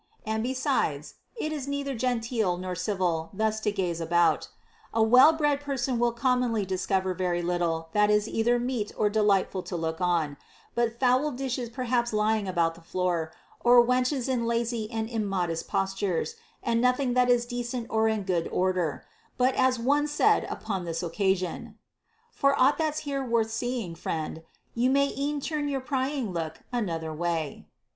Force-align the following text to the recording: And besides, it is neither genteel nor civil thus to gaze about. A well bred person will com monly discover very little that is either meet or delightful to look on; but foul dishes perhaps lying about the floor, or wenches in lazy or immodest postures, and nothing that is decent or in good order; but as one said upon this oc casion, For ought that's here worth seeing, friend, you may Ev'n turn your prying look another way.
And 0.25 0.41
besides, 0.41 1.13
it 1.39 1.51
is 1.51 1.67
neither 1.67 1.93
genteel 1.93 2.57
nor 2.57 2.73
civil 2.73 3.29
thus 3.33 3.59
to 3.59 3.71
gaze 3.71 4.01
about. 4.01 4.47
A 4.95 5.03
well 5.03 5.31
bred 5.31 5.61
person 5.61 5.99
will 5.99 6.11
com 6.11 6.41
monly 6.41 6.65
discover 6.65 7.13
very 7.13 7.43
little 7.43 7.89
that 7.93 8.09
is 8.09 8.27
either 8.27 8.57
meet 8.57 8.91
or 8.97 9.11
delightful 9.11 9.61
to 9.61 9.75
look 9.75 10.01
on; 10.01 10.37
but 10.73 10.99
foul 10.99 11.29
dishes 11.29 11.69
perhaps 11.69 12.13
lying 12.13 12.47
about 12.47 12.73
the 12.73 12.81
floor, 12.81 13.31
or 13.59 13.85
wenches 13.85 14.27
in 14.27 14.47
lazy 14.47 14.89
or 14.91 15.05
immodest 15.05 15.67
postures, 15.67 16.33
and 16.63 16.81
nothing 16.81 17.13
that 17.13 17.29
is 17.29 17.45
decent 17.45 17.85
or 17.91 18.07
in 18.07 18.23
good 18.23 18.47
order; 18.51 19.05
but 19.37 19.53
as 19.53 19.77
one 19.77 20.07
said 20.07 20.45
upon 20.49 20.83
this 20.83 21.03
oc 21.03 21.13
casion, 21.13 21.77
For 22.31 22.59
ought 22.59 22.79
that's 22.79 23.01
here 23.01 23.23
worth 23.23 23.51
seeing, 23.51 23.93
friend, 23.93 24.41
you 24.73 24.89
may 24.89 25.11
Ev'n 25.13 25.39
turn 25.39 25.67
your 25.69 25.79
prying 25.79 26.33
look 26.33 26.63
another 26.73 27.13
way. 27.13 27.67